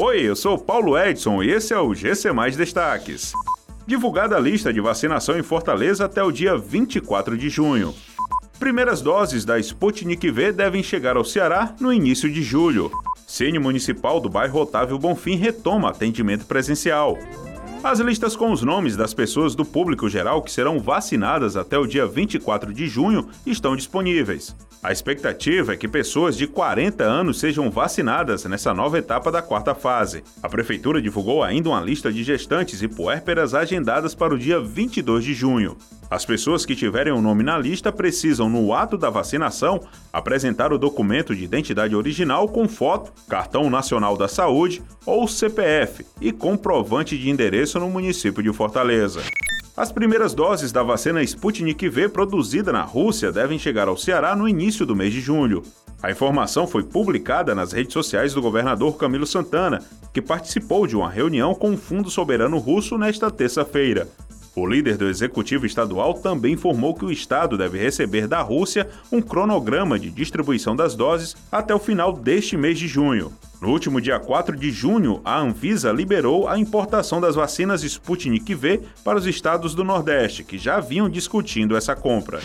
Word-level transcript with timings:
Oi, 0.00 0.20
eu 0.20 0.36
sou 0.36 0.56
Paulo 0.56 0.96
Edson 0.96 1.42
e 1.42 1.50
esse 1.50 1.74
é 1.74 1.78
o 1.80 1.92
GC 1.92 2.30
Mais 2.30 2.56
Destaques. 2.56 3.32
Divulgada 3.84 4.36
a 4.36 4.38
lista 4.38 4.72
de 4.72 4.80
vacinação 4.80 5.36
em 5.36 5.42
Fortaleza 5.42 6.04
até 6.04 6.22
o 6.22 6.30
dia 6.30 6.56
24 6.56 7.36
de 7.36 7.48
junho. 7.48 7.92
Primeiras 8.60 9.02
doses 9.02 9.44
da 9.44 9.58
Sputnik 9.58 10.30
V 10.30 10.52
devem 10.52 10.84
chegar 10.84 11.16
ao 11.16 11.24
Ceará 11.24 11.74
no 11.80 11.92
início 11.92 12.32
de 12.32 12.44
julho. 12.44 12.92
Cine 13.26 13.58
Municipal 13.58 14.20
do 14.20 14.28
bairro 14.28 14.60
Otávio 14.60 15.00
Bonfim 15.00 15.34
retoma 15.34 15.90
atendimento 15.90 16.46
presencial. 16.46 17.18
As 17.82 18.00
listas 18.00 18.34
com 18.34 18.50
os 18.50 18.62
nomes 18.62 18.96
das 18.96 19.14
pessoas 19.14 19.54
do 19.54 19.64
público 19.64 20.08
geral 20.08 20.42
que 20.42 20.50
serão 20.50 20.80
vacinadas 20.80 21.56
até 21.56 21.78
o 21.78 21.86
dia 21.86 22.06
24 22.06 22.72
de 22.74 22.88
junho 22.88 23.28
estão 23.46 23.76
disponíveis. 23.76 24.54
A 24.82 24.90
expectativa 24.90 25.72
é 25.72 25.76
que 25.76 25.86
pessoas 25.86 26.36
de 26.36 26.46
40 26.46 27.04
anos 27.04 27.38
sejam 27.38 27.70
vacinadas 27.70 28.44
nessa 28.44 28.74
nova 28.74 28.98
etapa 28.98 29.30
da 29.30 29.40
quarta 29.40 29.76
fase. 29.76 30.24
A 30.42 30.48
prefeitura 30.48 31.00
divulgou 31.00 31.42
ainda 31.42 31.68
uma 31.68 31.80
lista 31.80 32.12
de 32.12 32.24
gestantes 32.24 32.82
e 32.82 32.88
puérperas 32.88 33.54
agendadas 33.54 34.14
para 34.14 34.34
o 34.34 34.38
dia 34.38 34.60
22 34.60 35.24
de 35.24 35.32
junho. 35.32 35.76
As 36.10 36.24
pessoas 36.24 36.64
que 36.64 36.74
tiverem 36.74 37.12
o 37.12 37.16
um 37.16 37.22
nome 37.22 37.42
na 37.42 37.58
lista 37.58 37.92
precisam, 37.92 38.48
no 38.48 38.72
ato 38.72 38.96
da 38.96 39.10
vacinação, 39.10 39.80
apresentar 40.10 40.72
o 40.72 40.78
documento 40.78 41.34
de 41.36 41.44
identidade 41.44 41.94
original 41.94 42.48
com 42.48 42.66
foto, 42.66 43.12
cartão 43.28 43.68
nacional 43.68 44.16
da 44.16 44.26
saúde 44.26 44.82
ou 45.04 45.28
CPF 45.28 46.06
e 46.18 46.32
comprovante 46.32 47.18
de 47.18 47.28
endereço 47.28 47.78
no 47.78 47.90
município 47.90 48.42
de 48.42 48.52
Fortaleza. 48.54 49.20
As 49.76 49.92
primeiras 49.92 50.32
doses 50.32 50.72
da 50.72 50.82
vacina 50.82 51.22
Sputnik 51.22 51.88
V 51.88 52.08
produzida 52.08 52.72
na 52.72 52.82
Rússia 52.82 53.30
devem 53.30 53.58
chegar 53.58 53.86
ao 53.86 53.96
Ceará 53.96 54.34
no 54.34 54.48
início 54.48 54.86
do 54.86 54.96
mês 54.96 55.12
de 55.12 55.20
julho. 55.20 55.62
A 56.02 56.10
informação 56.10 56.66
foi 56.66 56.82
publicada 56.82 57.54
nas 57.54 57.72
redes 57.72 57.92
sociais 57.92 58.32
do 58.32 58.40
governador 58.40 58.96
Camilo 58.96 59.26
Santana, 59.26 59.82
que 60.12 60.22
participou 60.22 60.86
de 60.86 60.96
uma 60.96 61.10
reunião 61.10 61.54
com 61.54 61.72
o 61.72 61.76
Fundo 61.76 62.08
Soberano 62.08 62.56
Russo 62.58 62.96
nesta 62.96 63.30
terça-feira. 63.30 64.08
O 64.58 64.66
líder 64.66 64.96
do 64.96 65.08
executivo 65.08 65.66
estadual 65.66 66.14
também 66.14 66.54
informou 66.54 66.92
que 66.92 67.04
o 67.04 67.12
estado 67.12 67.56
deve 67.56 67.78
receber 67.78 68.26
da 68.26 68.40
Rússia 68.42 68.88
um 69.12 69.22
cronograma 69.22 70.00
de 70.00 70.10
distribuição 70.10 70.74
das 70.74 70.96
doses 70.96 71.36
até 71.50 71.72
o 71.72 71.78
final 71.78 72.12
deste 72.12 72.56
mês 72.56 72.76
de 72.76 72.88
junho. 72.88 73.32
No 73.62 73.70
último 73.70 74.00
dia 74.00 74.18
4 74.18 74.56
de 74.56 74.72
junho, 74.72 75.20
a 75.24 75.38
Anvisa 75.38 75.92
liberou 75.92 76.48
a 76.48 76.58
importação 76.58 77.20
das 77.20 77.36
vacinas 77.36 77.84
Sputnik 77.84 78.52
V 78.52 78.80
para 79.04 79.16
os 79.16 79.26
estados 79.28 79.76
do 79.76 79.84
Nordeste, 79.84 80.42
que 80.42 80.58
já 80.58 80.80
vinham 80.80 81.08
discutindo 81.08 81.76
essa 81.76 81.94
compra. 81.94 82.40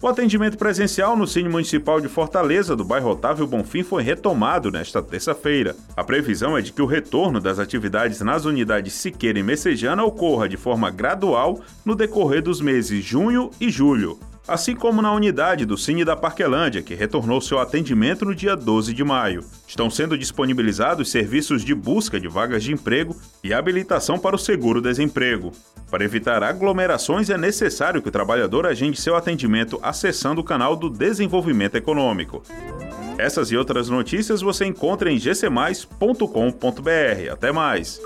O 0.00 0.06
atendimento 0.06 0.56
presencial 0.56 1.16
no 1.16 1.26
Cine 1.26 1.48
Municipal 1.48 2.00
de 2.00 2.06
Fortaleza, 2.06 2.76
do 2.76 2.84
bairro 2.84 3.10
Otávio 3.10 3.48
Bonfim, 3.48 3.82
foi 3.82 4.00
retomado 4.00 4.70
nesta 4.70 5.02
terça-feira. 5.02 5.74
A 5.96 6.04
previsão 6.04 6.56
é 6.56 6.62
de 6.62 6.72
que 6.72 6.80
o 6.80 6.86
retorno 6.86 7.40
das 7.40 7.58
atividades 7.58 8.20
nas 8.20 8.44
unidades 8.44 8.92
Siqueira 8.92 9.40
e 9.40 9.42
Messejana 9.42 10.04
ocorra 10.04 10.48
de 10.48 10.56
forma 10.56 10.88
gradual 10.88 11.60
no 11.84 11.96
decorrer 11.96 12.40
dos 12.40 12.60
meses 12.60 13.04
junho 13.04 13.50
e 13.60 13.70
julho 13.70 14.16
assim 14.48 14.74
como 14.74 15.02
na 15.02 15.12
unidade 15.12 15.66
do 15.66 15.76
Cine 15.76 16.04
da 16.04 16.16
Parquelândia, 16.16 16.82
que 16.82 16.94
retornou 16.94 17.40
seu 17.40 17.58
atendimento 17.58 18.24
no 18.24 18.34
dia 18.34 18.56
12 18.56 18.94
de 18.94 19.04
maio. 19.04 19.44
Estão 19.66 19.90
sendo 19.90 20.16
disponibilizados 20.16 21.10
serviços 21.10 21.62
de 21.62 21.74
busca 21.74 22.18
de 22.18 22.26
vagas 22.26 22.64
de 22.64 22.72
emprego 22.72 23.14
e 23.44 23.52
habilitação 23.52 24.18
para 24.18 24.34
o 24.34 24.38
seguro-desemprego. 24.38 25.52
Para 25.90 26.04
evitar 26.04 26.42
aglomerações, 26.42 27.28
é 27.28 27.36
necessário 27.36 28.00
que 28.00 28.08
o 28.08 28.12
trabalhador 28.12 28.66
agende 28.66 28.98
seu 28.98 29.14
atendimento 29.14 29.78
acessando 29.82 30.40
o 30.40 30.44
canal 30.44 30.74
do 30.74 30.88
Desenvolvimento 30.88 31.76
Econômico. 31.76 32.42
Essas 33.18 33.50
e 33.50 33.56
outras 33.56 33.88
notícias 33.88 34.40
você 34.40 34.64
encontra 34.64 35.10
em 35.10 35.18
gcmais.com.br. 35.18 37.30
Até 37.30 37.52
mais! 37.52 38.00